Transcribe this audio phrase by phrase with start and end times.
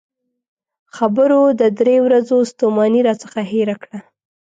[0.95, 3.99] خبرو د درې ورځو ستومانۍ راڅخه هېره کړه.